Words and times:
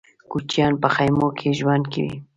کوچيان 0.31 0.73
په 0.81 0.87
خيمو 0.95 1.27
کې 1.37 1.49
ژوند 1.59 1.85
کوي. 1.93 2.15